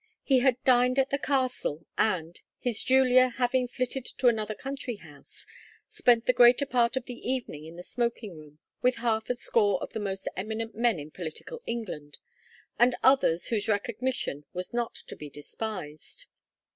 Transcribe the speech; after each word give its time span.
He 0.23 0.39
had 0.39 0.57
dined 0.63 0.97
at 0.97 1.11
the 1.11 1.19
castle, 1.19 1.85
and 1.95 2.39
his 2.57 2.83
Julia 2.83 3.29
having 3.29 3.67
flitted 3.67 4.03
to 4.05 4.29
another 4.29 4.55
country 4.55 4.95
house 4.95 5.45
spent 5.89 6.25
the 6.25 6.33
greater 6.33 6.65
part 6.65 6.97
of 6.97 7.05
the 7.05 7.19
evening 7.29 7.65
in 7.65 7.75
the 7.75 7.83
smoking 7.83 8.35
room 8.35 8.57
with 8.81 8.95
half 8.95 9.29
a 9.29 9.35
score 9.35 9.79
of 9.79 9.93
the 9.93 9.99
most 9.99 10.27
eminent 10.35 10.73
men 10.73 10.97
in 10.97 11.11
political 11.11 11.61
England; 11.67 12.17
and 12.79 12.95
others 13.03 13.49
whose 13.49 13.67
recognition 13.67 14.43
was 14.53 14.73
not 14.73 14.95
to 15.05 15.15
be 15.15 15.29
despised. 15.29 16.25